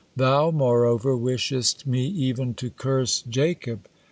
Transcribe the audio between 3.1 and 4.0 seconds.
Jacob.